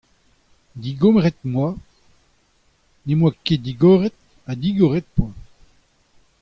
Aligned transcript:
Digoret 0.83 1.35
em 1.45 1.51
boa, 1.55 1.71
ne'm 3.05 3.19
boa 3.21 3.31
ket 3.45 3.61
digoret, 3.67 4.15
ha 4.47 4.53
digoret 4.61 5.05
ho 5.09 5.13
poa. 5.15 5.31